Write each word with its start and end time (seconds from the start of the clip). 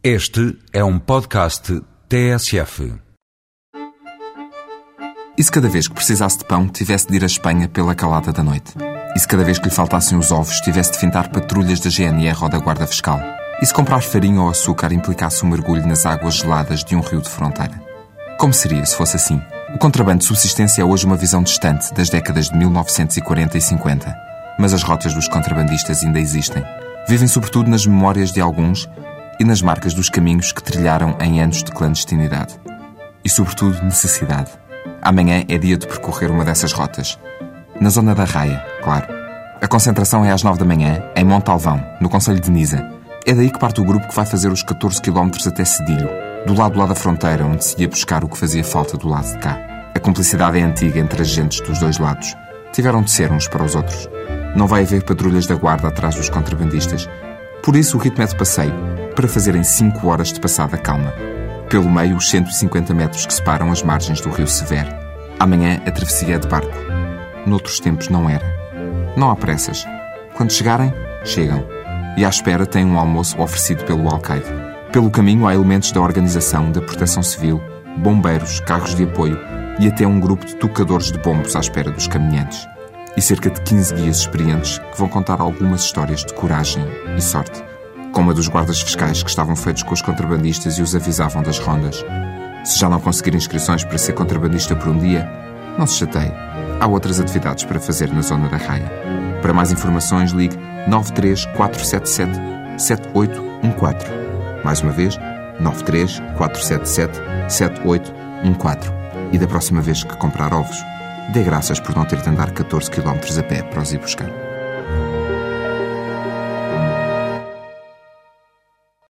Este 0.00 0.56
é 0.72 0.84
um 0.84 0.96
podcast 0.96 1.82
TSF. 2.08 2.94
E 5.36 5.42
se 5.42 5.50
cada 5.50 5.68
vez 5.68 5.88
que 5.88 5.94
precisasse 5.94 6.38
de 6.38 6.44
pão 6.44 6.68
tivesse 6.68 7.08
de 7.08 7.16
ir 7.16 7.24
à 7.24 7.26
Espanha 7.26 7.68
pela 7.68 7.96
calada 7.96 8.32
da 8.32 8.40
noite? 8.40 8.74
E 9.16 9.18
se 9.18 9.26
cada 9.26 9.42
vez 9.42 9.58
que 9.58 9.64
lhe 9.64 9.74
faltassem 9.74 10.16
os 10.16 10.30
ovos 10.30 10.60
tivesse 10.60 10.92
de 10.92 10.98
fintar 10.98 11.32
patrulhas 11.32 11.80
da 11.80 11.90
GNR 11.90 12.38
ou 12.40 12.48
da 12.48 12.58
Guarda 12.58 12.86
Fiscal? 12.86 13.18
E 13.60 13.66
se 13.66 13.74
comprar 13.74 14.00
farinha 14.00 14.40
ou 14.40 14.48
açúcar 14.48 14.92
implicasse 14.92 15.44
um 15.44 15.48
mergulho 15.48 15.84
nas 15.84 16.06
águas 16.06 16.34
geladas 16.34 16.84
de 16.84 16.94
um 16.94 17.00
rio 17.00 17.20
de 17.20 17.28
fronteira? 17.28 17.82
Como 18.38 18.54
seria 18.54 18.86
se 18.86 18.94
fosse 18.94 19.16
assim? 19.16 19.42
O 19.74 19.78
contrabando 19.78 20.20
de 20.20 20.26
subsistência 20.26 20.82
é 20.82 20.84
hoje 20.84 21.06
uma 21.06 21.16
visão 21.16 21.42
distante 21.42 21.92
das 21.92 22.08
décadas 22.08 22.50
de 22.50 22.56
1940 22.56 23.58
e 23.58 23.60
50. 23.60 24.16
Mas 24.60 24.72
as 24.72 24.84
rotas 24.84 25.12
dos 25.12 25.26
contrabandistas 25.26 26.04
ainda 26.04 26.20
existem. 26.20 26.62
Vivem 27.08 27.26
sobretudo 27.26 27.68
nas 27.68 27.84
memórias 27.84 28.30
de 28.30 28.40
alguns 28.40 28.88
e 29.38 29.44
nas 29.44 29.62
marcas 29.62 29.94
dos 29.94 30.08
caminhos 30.08 30.52
que 30.52 30.62
trilharam 30.62 31.16
em 31.20 31.40
anos 31.40 31.62
de 31.62 31.70
clandestinidade. 31.72 32.58
E, 33.24 33.28
sobretudo, 33.28 33.82
necessidade. 33.82 34.50
Amanhã 35.02 35.44
é 35.48 35.58
dia 35.58 35.76
de 35.76 35.86
percorrer 35.86 36.30
uma 36.30 36.44
dessas 36.44 36.72
rotas. 36.72 37.18
Na 37.80 37.90
zona 37.90 38.14
da 38.14 38.24
Raia, 38.24 38.64
claro. 38.82 39.06
A 39.60 39.66
concentração 39.66 40.24
é 40.24 40.32
às 40.32 40.42
nove 40.42 40.58
da 40.58 40.64
manhã, 40.64 41.02
em 41.16 41.24
Montalvão, 41.24 41.84
no 42.00 42.08
Conselho 42.08 42.40
de 42.40 42.50
Nisa. 42.50 42.84
É 43.26 43.34
daí 43.34 43.50
que 43.50 43.58
parte 43.58 43.80
o 43.80 43.84
grupo 43.84 44.08
que 44.08 44.14
vai 44.14 44.24
fazer 44.24 44.48
os 44.48 44.62
14 44.62 45.00
km 45.02 45.30
até 45.46 45.64
Cedilho, 45.64 46.08
do 46.46 46.54
lado 46.54 46.78
lá 46.78 46.86
da 46.86 46.94
fronteira, 46.94 47.44
onde 47.44 47.64
se 47.64 47.80
ia 47.80 47.88
buscar 47.88 48.24
o 48.24 48.28
que 48.28 48.38
fazia 48.38 48.64
falta 48.64 48.96
do 48.96 49.08
lado 49.08 49.32
de 49.32 49.38
cá. 49.38 49.58
A 49.94 50.00
cumplicidade 50.00 50.58
é 50.58 50.62
antiga 50.62 50.98
entre 50.98 51.22
as 51.22 51.28
gentes 51.28 51.60
dos 51.60 51.78
dois 51.78 51.98
lados. 51.98 52.36
Tiveram 52.72 53.02
de 53.02 53.10
ser 53.10 53.32
uns 53.32 53.48
para 53.48 53.64
os 53.64 53.74
outros. 53.74 54.08
Não 54.54 54.66
vai 54.66 54.82
haver 54.82 55.02
patrulhas 55.02 55.46
da 55.46 55.56
guarda 55.56 55.88
atrás 55.88 56.14
dos 56.14 56.30
contrabandistas. 56.30 57.08
Por 57.62 57.76
isso 57.76 57.96
o 57.96 58.00
ritmo 58.00 58.22
é 58.22 58.26
de 58.26 58.36
passeio, 58.36 58.72
para 59.14 59.28
fazerem 59.28 59.62
5 59.62 60.06
horas 60.06 60.32
de 60.32 60.40
passada 60.40 60.78
calma. 60.78 61.12
Pelo 61.68 61.90
meio, 61.90 62.16
os 62.16 62.30
150 62.30 62.94
metros 62.94 63.26
que 63.26 63.34
separam 63.34 63.70
as 63.70 63.82
margens 63.82 64.20
do 64.20 64.30
rio 64.30 64.46
Severo. 64.46 64.88
Amanhã, 65.38 65.80
a 65.86 65.90
travessia 65.90 66.36
é 66.36 66.38
de 66.38 66.48
barco. 66.48 66.72
Noutros 67.46 67.78
tempos 67.78 68.08
não 68.08 68.28
era. 68.28 68.46
Não 69.16 69.30
há 69.30 69.36
pressas. 69.36 69.86
Quando 70.34 70.52
chegarem, 70.52 70.92
chegam. 71.24 71.64
E 72.16 72.24
à 72.24 72.28
espera 72.28 72.64
têm 72.64 72.86
um 72.86 72.98
almoço 72.98 73.40
oferecido 73.40 73.84
pelo 73.84 74.08
alcaide. 74.08 74.46
Pelo 74.92 75.10
caminho 75.10 75.46
há 75.46 75.54
elementos 75.54 75.92
da 75.92 76.00
organização, 76.00 76.72
da 76.72 76.80
proteção 76.80 77.22
civil, 77.22 77.60
bombeiros, 77.98 78.60
carros 78.60 78.94
de 78.94 79.04
apoio 79.04 79.38
e 79.78 79.86
até 79.86 80.06
um 80.06 80.18
grupo 80.18 80.46
de 80.46 80.56
tocadores 80.56 81.12
de 81.12 81.18
bombos 81.18 81.54
à 81.54 81.60
espera 81.60 81.90
dos 81.90 82.06
caminhantes. 82.06 82.66
E 83.18 83.20
cerca 83.20 83.50
de 83.50 83.60
15 83.62 83.94
guias 83.96 84.18
experientes 84.18 84.78
que 84.78 84.96
vão 84.96 85.08
contar 85.08 85.40
algumas 85.40 85.82
histórias 85.82 86.24
de 86.24 86.32
coragem 86.34 86.84
e 87.16 87.20
sorte 87.20 87.64
como 88.12 88.30
a 88.30 88.32
dos 88.32 88.46
guardas 88.46 88.80
fiscais 88.80 89.24
que 89.24 89.28
estavam 89.28 89.56
feitos 89.56 89.82
com 89.82 89.92
os 89.92 90.00
contrabandistas 90.00 90.78
e 90.78 90.82
os 90.82 90.94
avisavam 90.94 91.42
das 91.42 91.58
rondas. 91.58 92.04
Se 92.64 92.78
já 92.78 92.88
não 92.88 93.00
conseguir 93.00 93.34
inscrições 93.34 93.82
para 93.82 93.98
ser 93.98 94.12
contrabandista 94.12 94.76
por 94.76 94.90
um 94.90 94.98
dia, 94.98 95.28
não 95.76 95.84
se 95.84 95.98
chateie. 95.98 96.32
Há 96.78 96.86
outras 96.86 97.18
atividades 97.18 97.64
para 97.64 97.80
fazer 97.80 98.08
na 98.12 98.22
zona 98.22 98.48
da 98.48 98.56
raia. 98.56 98.88
Para 99.42 99.52
mais 99.52 99.72
informações, 99.72 100.30
ligue 100.30 100.56
93477 100.86 102.38
7814. 102.80 104.06
Mais 104.64 104.80
uma 104.80 104.92
vez, 104.92 105.18
93477 105.58 107.18
7814. 107.48 108.92
E 109.32 109.38
da 109.38 109.46
próxima 109.48 109.80
vez 109.80 110.04
que 110.04 110.16
comprar 110.18 110.54
ovos, 110.54 110.78
dê 111.32 111.42
graças 111.42 111.80
por 111.80 111.94
não 111.94 112.04
ter 112.04 112.20
de 112.20 112.28
andar 112.28 112.50
14 112.50 112.90
km 112.90 113.18
a 113.38 113.42
pé 113.42 113.62
para 113.62 113.82
os 113.82 113.92
ir 113.92 113.98
buscar. 113.98 114.47